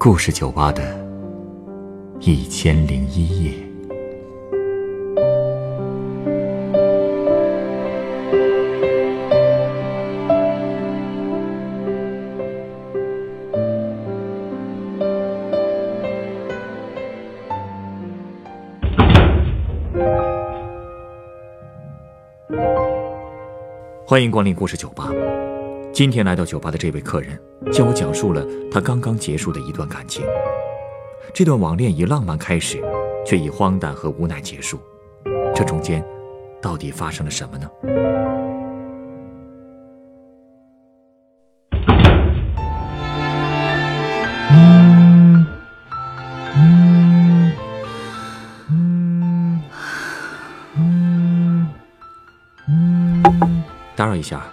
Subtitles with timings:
[0.00, 0.96] 故事酒吧的
[2.20, 3.52] 一千零一夜。
[24.06, 25.10] 欢迎光临故事酒吧。
[25.92, 27.36] 今天来到酒吧的这位客人，
[27.72, 30.24] 向我讲述了他刚刚结束的一段感情。
[31.32, 32.82] 这段网恋以浪漫开始，
[33.24, 34.78] 却以荒诞和无奈结束。
[35.54, 36.04] 这中间，
[36.60, 37.68] 到底发生了什么呢？
[53.94, 54.44] 打扰一下，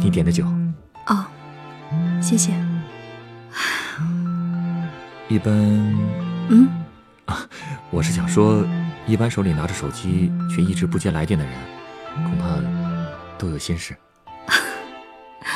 [0.00, 0.44] 你点的酒。
[2.32, 2.52] 哦，谢谢。
[5.28, 5.52] 一般，
[6.48, 6.66] 嗯，
[7.26, 7.46] 啊，
[7.90, 8.64] 我是想说，
[9.06, 11.54] 一般手里拿着手机却一直不接来电的人，
[12.24, 12.56] 恐怕
[13.36, 13.94] 都有心事。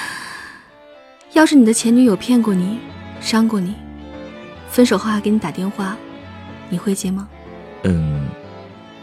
[1.33, 2.79] 要是你的前女友骗过你，
[3.23, 3.75] 伤过你，
[4.69, 5.97] 分手后还给你打电话，
[6.69, 7.27] 你会接吗？
[7.85, 8.29] 嗯，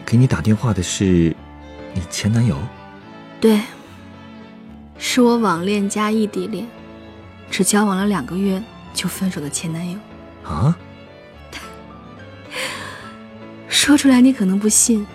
[0.06, 1.34] 给你打电话的是
[1.92, 2.56] 你前男友？
[3.40, 3.60] 对。
[4.96, 6.64] 是我网恋加异地恋，
[7.54, 8.60] 只交往了两个月
[8.92, 9.96] 就分手的前男友。
[10.42, 10.76] 啊？
[13.70, 15.06] 说出来你可能不信，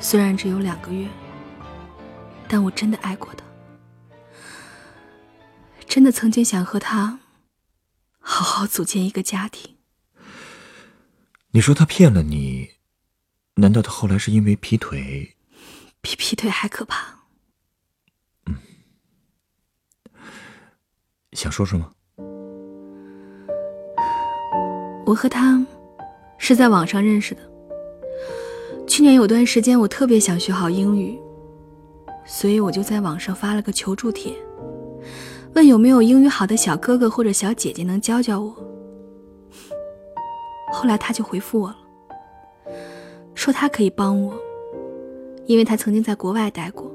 [0.00, 1.06] 虽然只有两个月，
[2.48, 3.44] 但我真的爱过他，
[5.86, 7.18] 真的曾经想和他
[8.18, 9.76] 好好组建一个家庭。
[11.50, 12.70] 你说他骗了你，
[13.56, 15.36] 难道他后来是因为劈腿？
[16.00, 17.21] 比劈腿还可怕。
[21.32, 21.88] 想说说吗？
[25.04, 25.64] 我和他
[26.38, 27.40] 是在网上认识的。
[28.86, 31.18] 去年有段时间，我特别想学好英语，
[32.26, 34.32] 所以我就在网上发了个求助帖，
[35.54, 38.54] 问有没有英语好的小哥哥或者小姐姐能教教我。
[40.72, 41.76] 后来他就回复我了，
[43.34, 44.34] 说他可以帮我，
[45.46, 46.90] 因为他曾经在国外待过。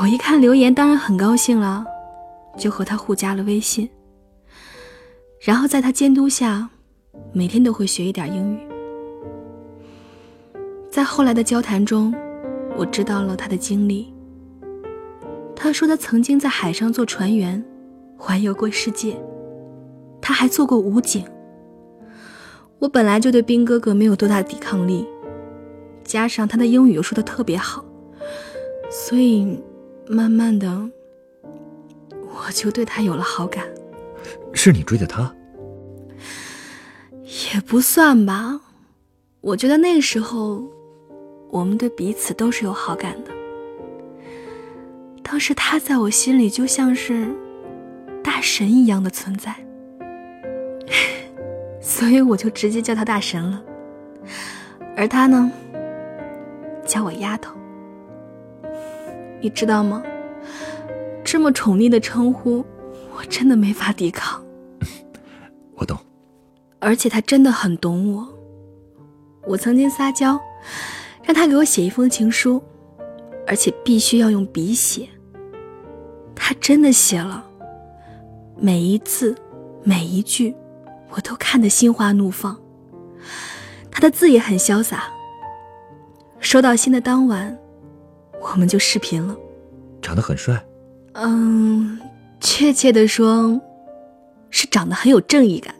[0.00, 1.84] 我一看留言，当然很高兴了。
[2.56, 3.88] 就和他互加了微信，
[5.40, 6.68] 然后在他监督下，
[7.32, 8.58] 每天都会学一点英语。
[10.90, 12.14] 在后来的交谈中，
[12.76, 14.12] 我知道了他的经历。
[15.54, 17.62] 他说他曾经在海上做船员，
[18.16, 19.16] 环游过世界，
[20.20, 21.24] 他还做过武警。
[22.78, 25.06] 我本来就对兵哥哥没有多大抵抗力，
[26.04, 27.84] 加上他的英语又说的特别好，
[28.90, 29.58] 所以
[30.08, 30.90] 慢慢的。
[32.36, 33.64] 我就对他有了好感，
[34.52, 35.34] 是你追的他？
[37.54, 38.60] 也不算吧，
[39.40, 40.62] 我觉得那个时候，
[41.50, 43.30] 我们对彼此都是有好感的。
[45.22, 47.26] 当时他在我心里就像是
[48.22, 49.54] 大神一样的存在，
[51.82, 53.62] 所以我就直接叫他大神了。
[54.96, 55.50] 而他呢，
[56.86, 57.54] 叫我丫头，
[59.40, 60.02] 你知道吗？
[61.26, 62.64] 这么宠溺的称呼，
[63.18, 64.40] 我真的没法抵抗。
[65.74, 65.98] 我懂，
[66.78, 68.28] 而且他真的很懂我。
[69.44, 70.40] 我曾经撒娇，
[71.24, 72.62] 让他给我写一封情书，
[73.44, 75.08] 而且必须要用笔写。
[76.34, 77.44] 他真的写了，
[78.56, 79.34] 每一字，
[79.82, 80.54] 每一句，
[81.10, 82.56] 我都看得心花怒放。
[83.90, 85.10] 他的字也很潇洒。
[86.38, 87.58] 收到信的当晚，
[88.40, 89.36] 我们就视频了。
[90.00, 90.64] 长得很帅。
[91.18, 91.98] 嗯，
[92.40, 93.58] 确切的说，
[94.50, 95.74] 是长得很有正义感，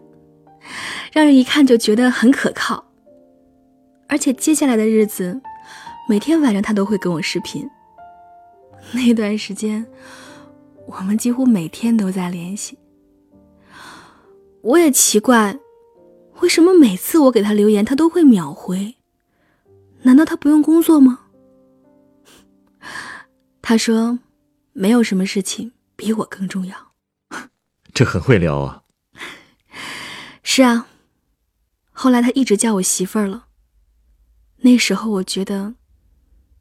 [1.13, 2.83] 让人一看就觉得很可靠。
[4.09, 5.39] 而且接下来的日子，
[6.09, 7.69] 每天晚上他都会跟我视频。
[8.93, 9.85] 那段时间，
[10.87, 12.79] 我们几乎每天都在联系。
[14.63, 15.59] 我也奇怪，
[16.41, 18.97] 为什么每次我给他留言，他都会秒回？
[20.01, 21.21] 难道他不用工作吗？
[23.61, 24.19] 他说。
[24.79, 26.93] 没有什么事情比我更重要，
[27.95, 28.83] 这很会聊啊。
[30.45, 30.87] 是啊，
[31.93, 33.47] 后来他一直叫我媳妇儿了。
[34.59, 35.77] 那时候我觉得，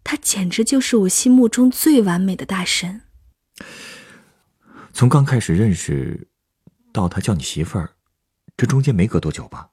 [0.05, 3.01] 他简直就是我心目中最完美的大神。
[4.93, 6.29] 从刚开始认识
[6.93, 7.95] 到他叫你媳妇儿，
[8.55, 9.69] 这中间没隔多久吧？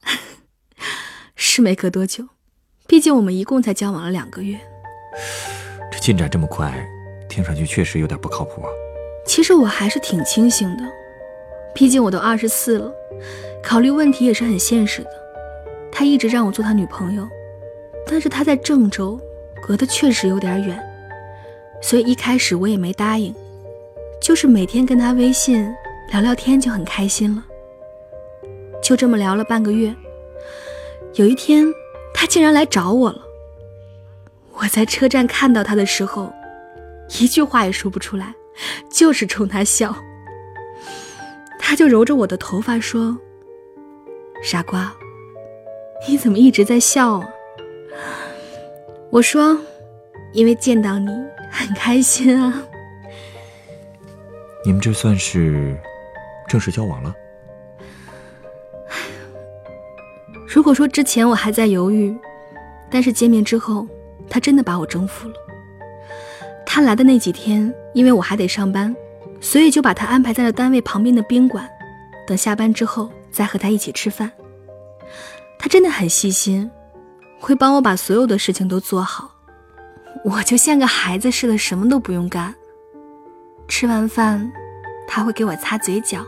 [1.36, 2.28] 是没隔多久，
[2.88, 4.60] 毕竟我们一共才交往了两个月。
[5.92, 6.84] 这进展这么快。
[7.32, 8.68] 听上去确实有点不靠谱啊。
[9.24, 10.84] 其实我还是挺清醒的，
[11.74, 12.92] 毕竟我都二十四了，
[13.62, 15.10] 考虑问题也是很现实的。
[15.90, 17.26] 他一直让我做他女朋友，
[18.06, 19.18] 但是他在郑州，
[19.66, 20.78] 隔得确实有点远，
[21.80, 23.34] 所以一开始我也没答应，
[24.20, 25.72] 就是每天跟他微信
[26.10, 27.42] 聊聊天就很开心了。
[28.82, 29.94] 就这么聊了半个月，
[31.14, 31.64] 有一天
[32.12, 33.22] 他竟然来找我了。
[34.54, 36.30] 我在车站看到他的时候，
[37.20, 38.34] 一句话也说不出来，
[38.90, 39.94] 就是冲他笑。
[41.58, 43.16] 他就揉着我的头发说
[44.42, 44.92] ：“傻瓜，
[46.08, 47.28] 你怎么一直在笑啊？”
[49.10, 49.58] 我说
[50.32, 51.08] ：“因为见到你
[51.50, 52.62] 很开心啊。”
[54.64, 55.76] 你们这算是
[56.48, 57.14] 正式交往了？
[60.46, 62.14] 如果说之前我还在犹豫，
[62.90, 63.86] 但是见面之后，
[64.28, 65.34] 他真的把我征服了。
[66.74, 68.96] 他来的那几天，因为我还得上班，
[69.42, 71.68] 所以就把他安排在了单位旁边的宾馆，
[72.26, 74.32] 等下班之后再和他一起吃饭。
[75.58, 76.70] 他真的很细心，
[77.38, 79.30] 会帮我把所有的事情都做好，
[80.24, 82.54] 我就像个孩子似的，什么都不用干。
[83.68, 84.50] 吃完饭，
[85.06, 86.20] 他会给我擦嘴角；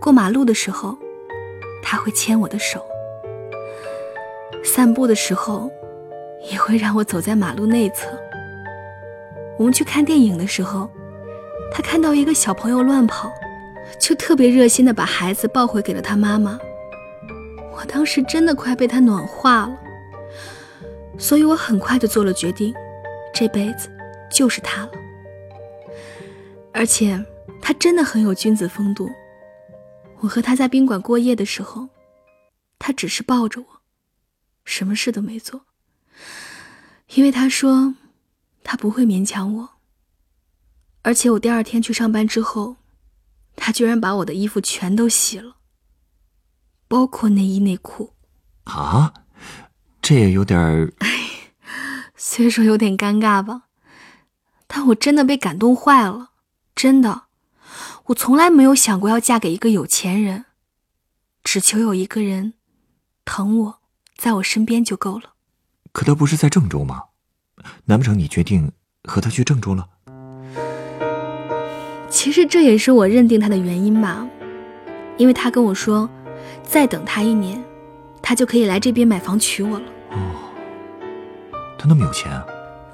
[0.00, 0.98] 过马路的时候，
[1.80, 2.84] 他会牵我的手。
[4.64, 5.70] 散步的时候，
[6.50, 8.08] 也会让我走在马路内侧。
[9.58, 10.88] 我们去看电影的时候，
[11.72, 13.30] 他看到一个小朋友乱跑，
[14.00, 16.58] 就特别热心的把孩子抱回给了他妈妈。
[17.72, 19.78] 我当时真的快被他暖化了，
[21.18, 22.72] 所以我很快就做了决定，
[23.34, 23.90] 这辈子
[24.30, 24.92] 就是他了。
[26.72, 27.22] 而且
[27.60, 29.10] 他真的很有君子风度。
[30.20, 31.88] 我和他在宾馆过夜的时候，
[32.78, 33.66] 他只是抱着我。
[34.64, 35.62] 什么事都没做，
[37.14, 37.94] 因为他说
[38.70, 39.70] 他不会勉强我。
[41.00, 42.76] 而且我第二天去上班之后，
[43.56, 45.56] 他居然把我的衣服全都洗了，
[46.86, 48.12] 包括内衣内裤。
[48.64, 49.14] 啊，
[50.02, 50.92] 这也有点儿……
[50.98, 51.08] 哎，
[52.14, 53.62] 虽说有点尴尬吧，
[54.66, 56.32] 但我真的被感动坏了。
[56.74, 57.22] 真的，
[58.08, 60.44] 我从来没有想过要嫁给一个有钱人，
[61.42, 62.52] 只求有一个人
[63.24, 63.80] 疼我。
[64.14, 65.32] 在我身边就够了。
[65.92, 67.04] 可他不是在郑州吗？
[67.86, 68.70] 难不成你决定
[69.08, 69.86] 和他去郑州了？
[72.08, 74.26] 其实这也是我认定他的原因吧，
[75.16, 76.08] 因为他跟我说，
[76.62, 77.62] 再等他一年，
[78.22, 79.84] 他就可以来这边买房娶我了。
[80.12, 80.16] 哦，
[81.78, 82.44] 他那么有钱啊？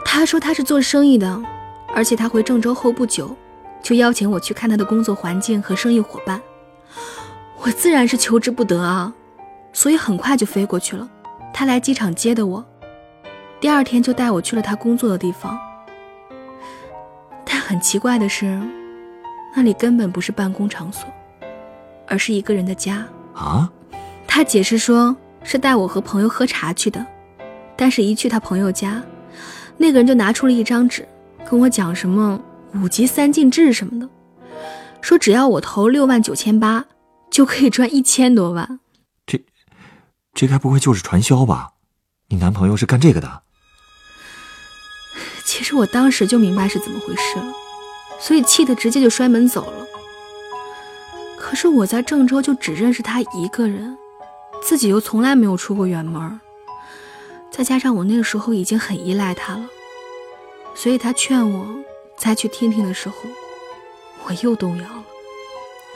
[0.05, 1.43] 他说他是做生意的，
[1.95, 3.37] 而且他回郑州后不久，
[3.83, 6.41] 就邀请我去看他的工作环境和生意伙伴。
[7.63, 9.13] 我自然是求之不得啊。
[9.73, 11.09] 所以很快就飞过去了。
[11.53, 12.65] 他来机场接的我，
[13.65, 15.59] 第二天就带我去了他工作的地方。
[17.47, 18.61] 但很奇怪的是，
[19.57, 21.09] 那里根本不是办公场所，
[22.07, 23.73] 而是一个人的家啊。
[24.27, 27.07] 他解释说是带我和朋友喝茶去的，
[27.75, 29.03] 但是一去他朋友家，
[29.79, 31.09] 那个人就拿出了一张纸，
[31.49, 32.39] 跟我讲什么
[32.75, 34.07] 五级三进制什么的，
[35.01, 36.85] 说只要我投六万九千八，
[37.31, 38.79] 就可以赚一千多万。
[39.25, 39.43] 这
[40.35, 41.71] 这该不会就是传销吧？
[42.29, 43.44] 你男朋友是干这个的。
[45.47, 47.53] 其实我当时就明白是怎么回事了，
[48.19, 49.87] 所以气得直接就摔门走了。
[51.37, 53.97] 可是我在郑州就只认识他一个人，
[54.63, 56.41] 自己又从来没有出过远门，
[57.51, 59.67] 再加上我那个时候已经很依赖他了，
[60.75, 61.67] 所以他劝我
[62.17, 63.15] 再去听听的时候，
[64.27, 65.05] 我又动摇了。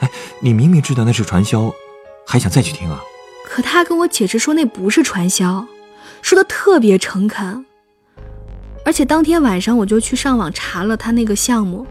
[0.01, 1.73] 哎，你明明知道那是传销，
[2.25, 3.01] 还想再去听啊？
[3.45, 5.67] 可他跟我解释说那不是传销，
[6.21, 7.65] 说的特别诚恳。
[8.89, 11.85] 而且当天晚上我就去上网查了他那个项目，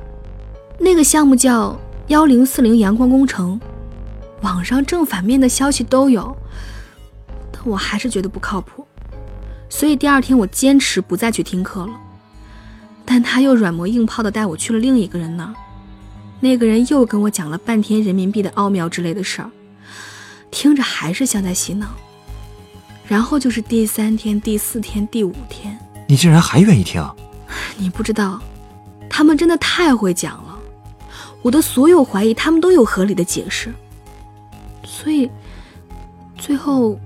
[0.80, 1.78] 那个项目叫
[2.08, 3.60] 幺零四零阳光工程，
[4.40, 6.36] 网上正反面的消息都有，
[7.52, 8.84] 但我还是觉得不靠谱，
[9.68, 11.92] 所以第二天我坚持不再去听课了。
[13.04, 15.54] 但他又软磨硬泡的带我去了另一个人那儿，
[16.40, 19.48] 那个人又跟我讲了半天人民币的奥妙之类的事儿。
[20.50, 21.86] 听着还是像在洗脑，
[23.06, 25.77] 然后就是第三天、第四天、第五天，
[26.08, 27.06] 你竟然还愿意听？
[27.76, 28.40] 你不知道，
[29.10, 30.58] 他们真的太会讲了，
[31.42, 33.72] 我的所有怀疑他们都有合理的解释，
[34.84, 35.30] 所以
[36.38, 36.98] 最后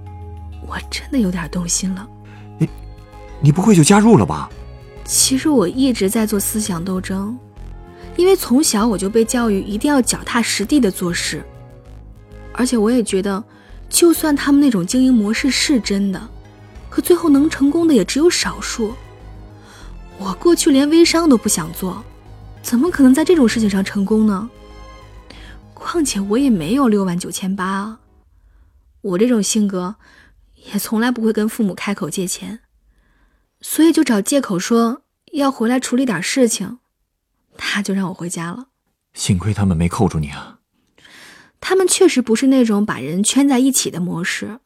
[0.69, 2.07] 我真的有点动心了。
[2.59, 2.69] 你，
[3.41, 4.49] 你不会就加入了吧？
[5.05, 7.37] 其实我一直在做思想斗争，
[8.17, 11.45] 因为从小我就被教育一定要脚踏实地的做事。
[12.55, 13.43] 而且我也觉得，
[13.89, 16.21] 就算他们那种经营模式是真的，
[16.93, 18.95] 可最后能成功的也只有少数。
[20.19, 22.05] 我过去连微商都不想做，
[22.61, 24.51] 怎么可能在这种事情上成功呢？
[25.73, 28.01] 况且我也没有六万九千八啊。
[29.01, 29.95] 我这种性格，
[30.71, 32.61] 也从来不会跟父母开口借钱，
[33.63, 35.01] 所以就找借口说
[35.33, 36.79] 要回来处理点事情，
[37.57, 38.67] 他就让我回家了。
[39.15, 40.59] 幸亏他们没扣住你啊。
[41.59, 44.61] 他们确实不是那种把人圈在一起的模式，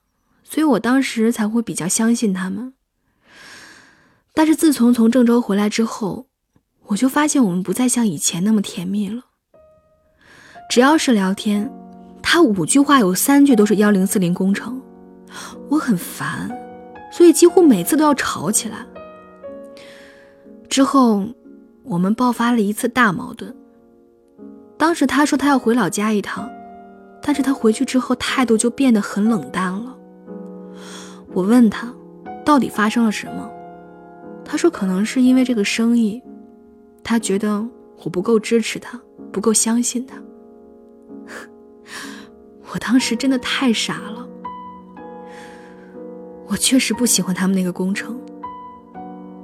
[0.48, 2.72] 所以我当时才会比较相信他们。
[4.32, 6.26] 但是自从从郑州回来之后，
[6.86, 9.24] 我就发现我们不再像以前那么甜蜜了。
[10.70, 11.70] 只要是聊天，
[12.22, 14.80] 他五句话有三句都是幺零四零工程，
[15.68, 16.50] 我很烦，
[17.10, 18.86] 所以几乎每次都要吵起来。
[20.68, 21.26] 之后，
[21.82, 23.54] 我们爆发了一次大矛盾。
[24.76, 26.46] 当时他说他要回老家一趟，
[27.22, 29.65] 但是他回去之后态度就变得很冷淡。
[31.36, 31.92] 我问他，
[32.46, 33.46] 到底发生了什么？
[34.42, 36.22] 他说：“可能是因为这个生意，
[37.04, 37.62] 他觉得
[38.04, 38.98] 我不够支持他，
[39.30, 40.16] 不够相信他。
[42.72, 44.26] ”我当时真的太傻了。
[46.46, 48.18] 我确实不喜欢他们那个工程，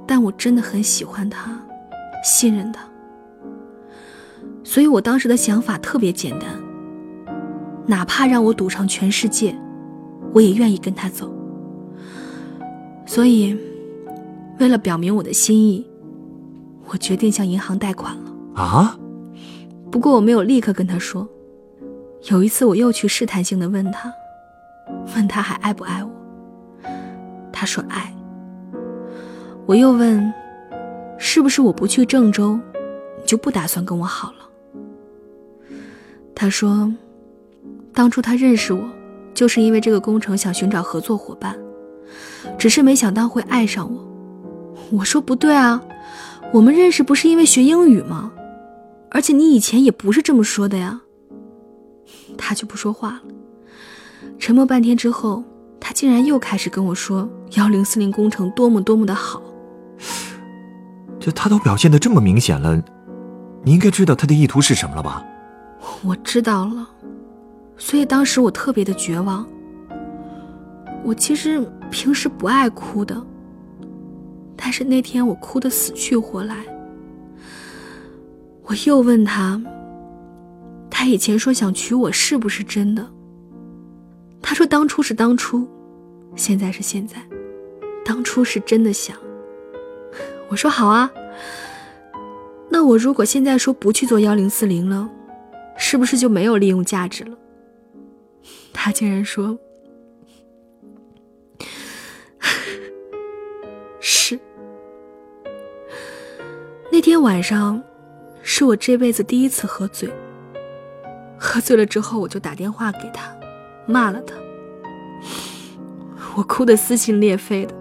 [0.07, 1.55] 但我真的很喜欢他，
[2.23, 2.83] 信任他。
[4.63, 6.59] 所以我当时的想法特别简单，
[7.85, 9.55] 哪怕让我赌上全世界，
[10.33, 11.31] 我也愿意跟他走。
[13.05, 13.57] 所以。
[14.59, 15.85] 为了表明我的心意，
[16.85, 18.61] 我决定向银行贷款了。
[18.61, 18.97] 啊！
[19.91, 21.27] 不过我没有立刻跟他说。
[22.29, 24.13] 有一次，我又去试探性的问他，
[25.15, 26.11] 问他还爱不爱我。
[27.51, 28.13] 他说爱。
[29.65, 30.31] 我又问，
[31.17, 32.57] 是不是我不去郑州，
[33.19, 35.75] 你就不打算跟我好了？
[36.35, 36.93] 他说，
[37.91, 38.87] 当初他认识我，
[39.33, 41.57] 就是因为这个工程想寻找合作伙伴，
[42.57, 44.09] 只是没想到会爱上我。
[44.91, 45.81] 我说不对啊，
[46.51, 48.31] 我们认识不是因为学英语吗？
[49.09, 51.01] 而且你以前也不是这么说的呀。
[52.37, 53.21] 他就不说话了，
[54.39, 55.43] 沉默半天之后，
[55.79, 59.41] 他竟然又开始跟我说幺零四零工程多么多么的好。
[61.19, 62.81] 这他都表现的这么明显了，
[63.63, 65.23] 你应该知道他的意图是什么了吧？
[66.03, 66.89] 我知道了，
[67.77, 69.47] 所以当时我特别的绝望。
[71.03, 73.21] 我其实平时不爱哭的。
[74.55, 76.55] 但是那天我哭得死去活来。
[78.63, 79.61] 我又问他，
[80.89, 83.05] 他以前说想娶我是不是真的？
[84.41, 85.67] 他说当初是当初，
[86.35, 87.17] 现在是现在，
[88.05, 89.17] 当初是真的想。
[90.47, 91.11] 我说好啊。
[92.69, 95.09] 那我如果现在说不去做幺零四零了，
[95.77, 97.37] 是不是就没有利用价值了？
[98.71, 99.59] 他竟然说。
[104.05, 104.37] 是。
[106.91, 107.81] 那天晚上，
[108.41, 110.11] 是我这辈子第一次喝醉。
[111.39, 113.33] 喝醉了之后，我就打电话给他，
[113.87, 114.35] 骂了他。
[116.35, 117.73] 我哭得撕心裂肺的，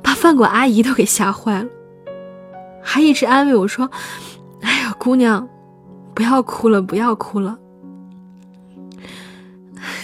[0.00, 1.68] 把饭馆阿姨都给吓坏了，
[2.80, 3.90] 还一直安慰我说
[4.62, 5.48] ：“哎呀，姑娘，
[6.14, 7.58] 不要哭了，不要哭了。”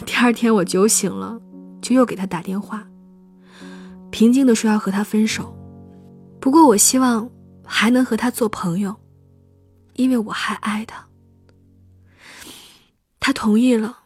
[0.04, 1.38] 第二天我酒醒了，
[1.80, 2.84] 就又给他打电话。
[4.14, 5.52] 平静的说要和他分手，
[6.38, 7.28] 不过我希望
[7.64, 8.94] 还能和他做朋友，
[9.94, 11.04] 因为我还爱他。
[13.18, 13.98] 他同意了，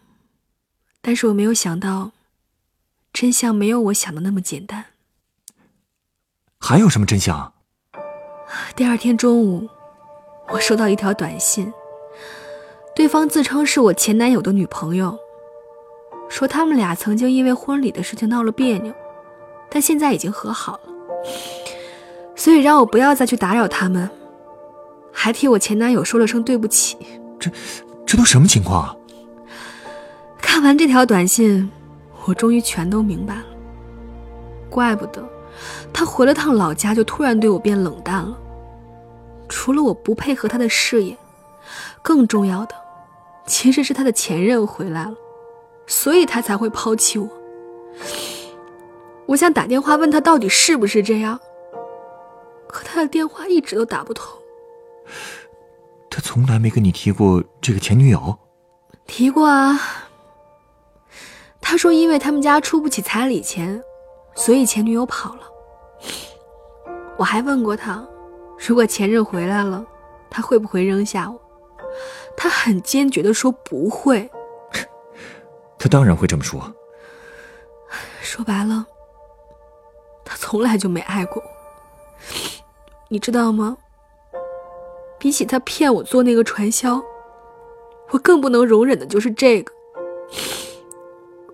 [1.03, 2.13] 但是我没有想到，
[3.13, 4.83] 真相没有我想的那么简单。
[6.59, 7.53] 还有什么真相？
[8.75, 9.69] 第二天中午，
[10.49, 11.71] 我收到一条短信，
[12.97, 15.19] 对方自称是我前男友的女朋友，
[16.31, 18.91] 说他们俩曾经因为婚礼的事情闹了别扭。
[19.71, 20.81] 但现在已经和好了，
[22.35, 24.09] 所以让我不要再去打扰他们，
[25.13, 26.97] 还替我前男友说了声对不起。
[27.39, 27.51] 这，
[28.07, 28.97] 这都什么情况啊？
[30.41, 31.71] 看完这条短信，
[32.25, 33.45] 我终于全都明白了。
[34.71, 35.23] 怪不得
[35.93, 38.37] 他回了趟老家就突然对我变冷淡了。
[39.49, 41.17] 除了我不配合他的事业，
[42.03, 42.75] 更重要的
[43.47, 45.15] 其实是他的前任回来了，
[45.87, 47.29] 所以他才会抛弃我。
[49.29, 51.39] 我想打电话问他到底是不是这样，
[52.67, 54.27] 可他的电话一直都打不通。
[56.09, 58.37] 他从来没跟你提过这个前女友？
[59.07, 59.79] 提过啊。
[61.61, 63.79] 他说因为他们家出不起彩礼钱，
[64.35, 65.43] 所以前女友跑了。
[67.19, 68.03] 我还问过他，
[68.67, 69.85] 如果前任回来了，
[70.31, 71.39] 他会不会扔下我？
[72.35, 74.31] 他很坚决的说不会。
[75.79, 76.75] 他当然会这么说。
[78.23, 78.87] 说白了。
[80.29, 81.49] 他从来就没爱过我，
[83.09, 83.79] 你知道吗？
[85.19, 87.03] 比起他骗我做那个传销，
[88.11, 89.73] 我更不能容忍的就是这个。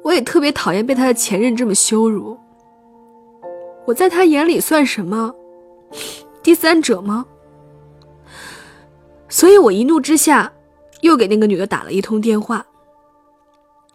[0.02, 2.36] 我也特别讨厌被他的前任这么羞辱。
[3.86, 5.32] 我在他眼里算什么？
[6.42, 7.24] 第三者吗？
[9.28, 10.52] 所以我一怒之下，
[11.00, 12.66] 又给那个女的打了一通电话。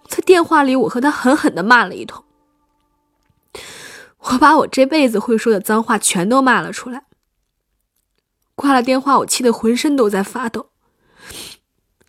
[0.08, 2.24] 在电话里，我和她狠狠的骂了一通。
[4.20, 7.06] 我把我这辈子会说的脏话全都骂了出来。
[8.56, 10.72] 挂了电话，我气得浑身都在发抖，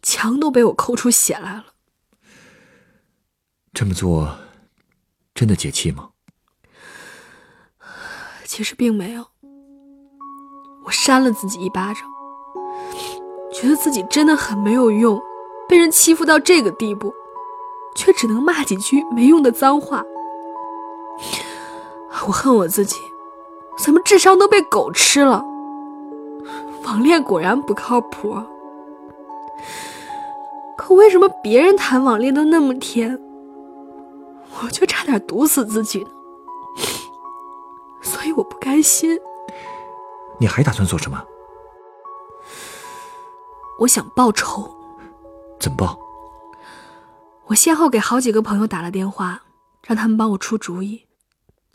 [0.02, 1.66] 墙都被我抠出血来了。
[3.72, 4.36] 这么做，
[5.32, 6.10] 真的解气吗？
[8.44, 9.28] 其实并没有。
[10.84, 12.02] 我扇了自己一巴掌，
[13.52, 15.20] 觉得自己真的很没有用，
[15.68, 17.14] 被人欺负到这个地步，
[17.94, 20.04] 却只能骂几句没用的脏话。
[22.26, 22.96] 我恨我自己，
[23.78, 25.44] 怎么智商都被狗吃了？
[26.84, 28.36] 网恋果然不靠谱。
[30.76, 33.18] 可为什么别人谈网恋都那么甜，
[34.62, 36.10] 我却差点毒死自己呢？
[38.02, 39.18] 所以我不甘心。
[40.38, 41.22] 你还打算做什么？
[43.78, 44.68] 我想报仇。
[45.58, 45.98] 怎么报？
[47.46, 49.42] 我先后给好几个朋友打了电话，
[49.86, 51.06] 让他们帮我出主意。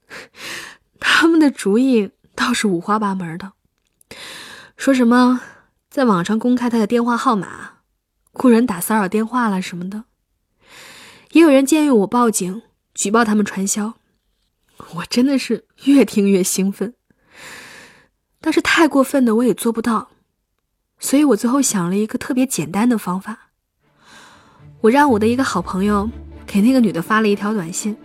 [0.99, 3.53] 他们的主意倒是五花八门的，
[4.77, 5.41] 说什么
[5.89, 7.79] 在网上公开他的电话号码，
[8.33, 10.05] 雇人打骚扰电话了什么的。
[11.31, 12.61] 也有人建议我报警
[12.93, 13.95] 举报他们传销。
[14.95, 16.93] 我真的是越听越兴奋。
[18.41, 20.11] 但是太过分的我也做不到，
[20.99, 23.49] 所以我最后想了一个特别简单的方法。
[24.81, 26.09] 我让我的一个好朋友
[26.45, 27.97] 给那个女的发了一条短信，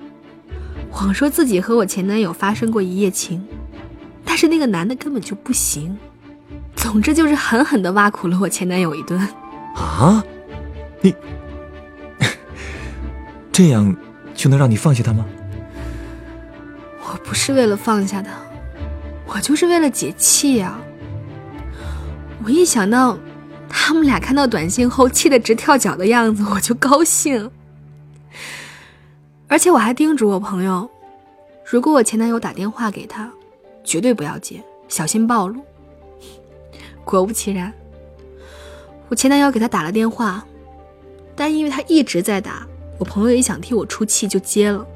[0.91, 3.47] 谎说自己和我前男友发生过一夜情，
[4.25, 5.97] 但是那个男的根本就不行。
[6.75, 9.19] 总之就是狠狠的挖苦了我前男友一顿。
[9.75, 10.23] 啊，
[11.01, 11.15] 你
[13.53, 13.95] 这样
[14.35, 15.25] 就能让你放下他吗？
[17.03, 18.31] 我不是为了放下他。
[19.27, 20.77] 我就是为了解气呀！
[22.43, 23.17] 我一想到
[23.69, 27.49] 他们俩看到短信后气得直跳脚的样子，我就高兴。
[29.51, 30.89] 而且我还叮嘱我朋友，
[31.65, 33.29] 如果我前男友打电话给他，
[33.83, 35.61] 绝对不要接，小心暴露。
[37.05, 37.73] 果不其然，
[39.09, 40.47] 我前男友给他打了电话，
[41.35, 42.65] 但因为他一直在打，
[42.97, 44.87] 我朋友也想替我出气，就接了。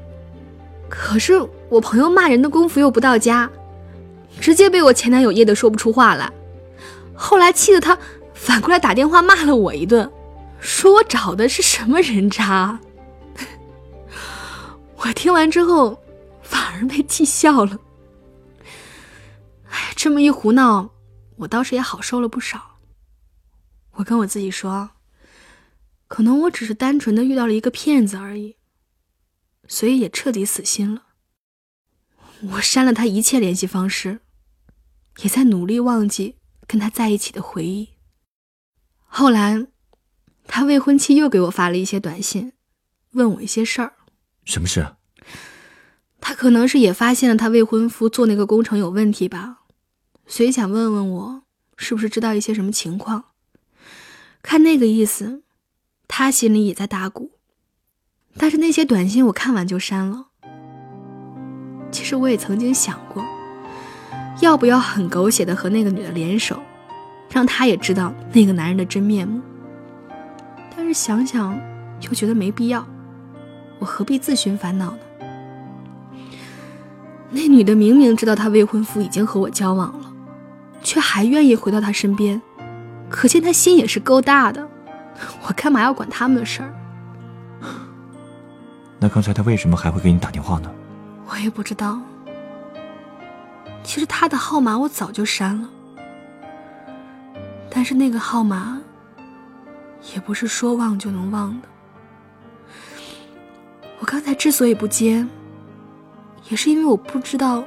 [0.87, 1.33] 可是
[1.67, 3.49] 我朋友骂人的功夫又不到家。
[4.39, 6.31] 直接被我前男友噎得说不出话来，
[7.13, 7.97] 后来气得他
[8.33, 10.09] 反过来打电话骂了我一顿，
[10.59, 12.79] 说我找的是什么人渣。
[15.05, 16.03] 我听完之后
[16.41, 17.79] 反而被气笑了。
[19.69, 20.89] 哎，这么一胡闹，
[21.35, 22.79] 我倒是也好受了不少。
[23.91, 24.89] 我跟我自己说，
[26.07, 28.55] 可能我只是单纯的遇到了一个骗子而已，
[29.67, 31.03] 所以也彻底死心了。
[32.53, 34.21] 我删了他一切联系方式。
[35.19, 36.35] 也在努力忘记
[36.67, 37.91] 跟他在一起的回忆。
[39.05, 39.65] 后来，
[40.45, 42.51] 他未婚妻又给我发了一些短信，
[43.11, 43.93] 问我一些事儿。
[44.45, 44.87] 什么事？
[46.21, 49.59] 他可能是也发现了他未婚夫做那个工程有问题吧，
[50.25, 51.43] 所以想问问我
[51.77, 53.25] 是不是知道一些什么情况。
[54.41, 55.43] 看那个意思，
[56.07, 57.31] 他心里也在打鼓。
[58.37, 60.27] 但是那些短信我看完就删了。
[61.91, 63.23] 其实我也曾经想过。
[64.41, 66.61] 要不要很狗血的和那个女的联手，
[67.29, 69.41] 让她也知道那个男人的真面目？
[70.75, 71.57] 但是想想
[72.01, 72.85] 又觉得没必要，
[73.79, 74.99] 我何必自寻烦恼呢？
[77.31, 80.11] 那女的明明知道她未婚夫已经和我交往了，
[80.81, 82.41] 却还愿意回到他身边，
[83.09, 84.65] 可见她心也是够大的。
[85.47, 86.73] 我干嘛要管他们的事儿？
[88.99, 90.71] 那刚才他为什么还会给你打电话呢？
[91.29, 91.99] 我也不知道。
[93.83, 95.69] 其实他的号码我早就删了，
[97.69, 98.81] 但是那个号码
[100.13, 101.67] 也不是说忘就能忘的。
[103.99, 105.25] 我刚才之所以不接，
[106.49, 107.63] 也是因为我不知道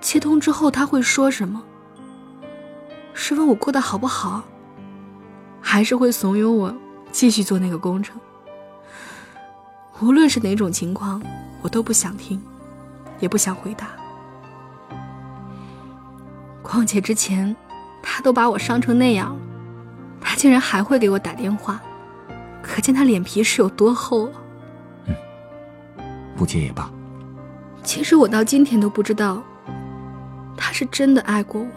[0.00, 1.62] 接通之后他会说什么，
[3.12, 4.44] 是问我过得好不好，
[5.60, 6.74] 还是会怂恿我
[7.10, 8.20] 继续做那个工程。
[10.00, 11.22] 无论是哪种情况，
[11.62, 12.40] 我都不想听，
[13.20, 13.88] 也不想回答。
[16.62, 17.54] 况且之前，
[18.02, 19.40] 他都把我伤成那样了，
[20.20, 21.80] 他竟然还会给我打电话，
[22.62, 24.32] 可见他脸皮是有多厚了。
[26.36, 26.90] 不接也罢。
[27.82, 29.42] 其实我到今天都不知道，
[30.56, 31.68] 他是真的爱过我，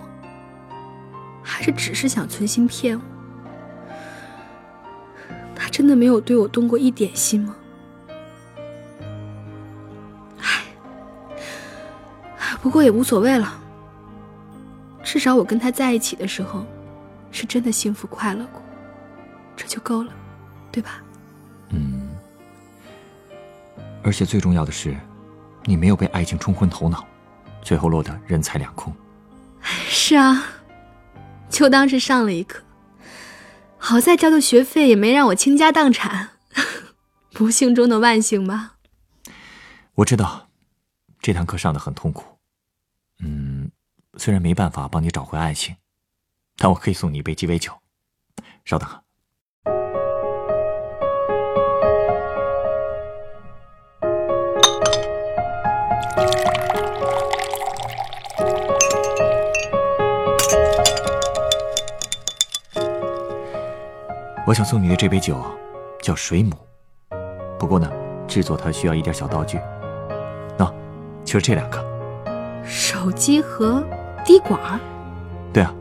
[1.44, 3.04] 还是只是想存心骗我。
[5.56, 7.56] 他真的没有对我动过一点心吗？
[10.40, 10.64] 唉，
[12.62, 13.62] 不过也无所谓了。
[15.04, 16.66] 至少我跟他在一起的时候，
[17.32, 18.62] 是真的幸福快乐过，
[19.56, 20.12] 这就够了，
[20.72, 21.02] 对吧？
[24.08, 24.98] 而且最重要的是，
[25.66, 27.06] 你没有被爱情冲昏头脑，
[27.62, 28.96] 最后落得人财两空。
[29.62, 30.46] 是啊，
[31.50, 32.64] 就当是上了一课。
[33.78, 36.30] 好在交的学费也没让我倾家荡产，
[37.36, 38.78] 不幸中的万幸吧。
[39.96, 40.48] 我知道，
[41.20, 42.38] 这堂课上的很痛苦。
[43.20, 43.70] 嗯。
[44.18, 45.76] 虽然没办法帮你找回爱情，
[46.56, 47.74] 但我可以送你一杯鸡尾酒。
[48.64, 48.90] 稍等。
[64.46, 65.38] 我想送你的这杯酒
[66.02, 66.56] 叫水母，
[67.60, 67.92] 不过呢，
[68.28, 69.60] 制作它需要一点小道具。
[70.58, 70.72] 喏，
[71.26, 71.84] 就是这两个。
[72.66, 73.84] 手机和。
[74.26, 74.78] 滴管儿，
[75.54, 75.74] 对啊，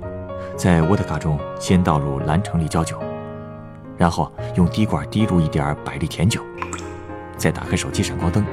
[0.57, 2.97] 在沃特卡中先倒入蓝橙立交酒，
[3.97, 6.41] 然后用滴管滴入一点百利甜酒，
[7.37, 8.45] 再打开手机闪光灯，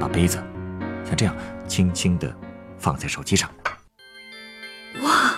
[0.00, 0.42] 把杯子
[1.08, 1.34] 像这样
[1.66, 2.36] 轻轻的
[2.78, 3.50] 放在手机上。
[5.00, 5.34] 哇，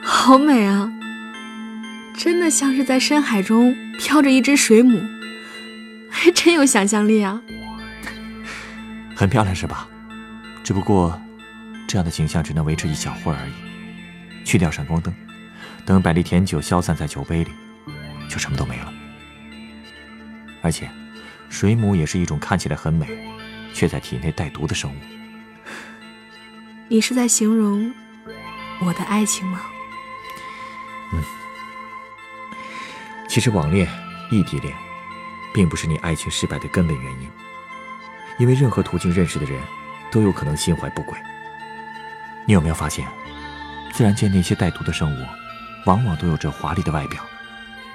[0.00, 0.88] 好美啊！
[2.16, 5.02] 真的像是在深海中飘着一只水母，
[6.08, 7.42] 还真有想象力啊！
[9.16, 9.88] 很漂亮是吧？
[10.62, 11.20] 只不过。
[11.88, 14.44] 这样的景象只能维持一小会儿而已。
[14.46, 15.12] 去掉闪光灯，
[15.84, 17.50] 等百利甜酒消散在酒杯里，
[18.30, 18.90] 就什么都没了。
[20.62, 20.88] 而且，
[21.50, 23.06] 水母也是一种看起来很美，
[23.72, 24.96] 却在体内带毒的生物。
[26.88, 27.92] 你是在形容
[28.80, 29.60] 我的爱情吗？
[31.12, 31.22] 嗯。
[33.28, 33.88] 其实网恋、
[34.30, 34.74] 异地恋，
[35.54, 37.30] 并不是你爱情失败的根本原因，
[38.38, 39.58] 因为任何途径认识的人，
[40.10, 41.16] 都有可能心怀不轨。
[42.46, 43.06] 你有没有发现，
[43.92, 45.26] 自然界那些带毒的生物，
[45.86, 47.24] 往往都有着华丽的外表，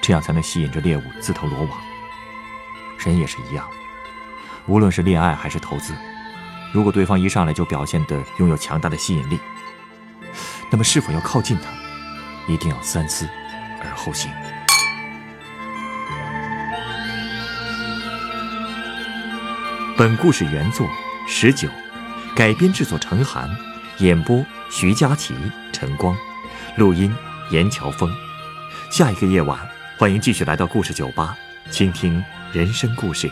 [0.01, 1.79] 这样才能吸引着猎物自投罗网。
[2.97, 3.69] 人也是一样，
[4.67, 5.93] 无论是恋爱还是投资，
[6.73, 9.39] 如果对方一上来就表现得拥有强大的吸引力，
[10.69, 13.27] 那么是否要靠近他，一定要三思
[13.81, 14.29] 而后行。
[19.97, 20.87] 本故事原作
[21.27, 21.69] 十九，
[22.35, 23.49] 改编制作陈寒。
[23.99, 25.33] 演播：徐佳琪、
[25.73, 26.15] 陈光，
[26.75, 27.11] 录音：
[27.49, 28.13] 严乔峰。
[28.91, 29.57] 下一个夜晚，
[29.97, 31.35] 欢迎继续来到故事酒吧，
[31.71, 33.31] 倾听人生故事。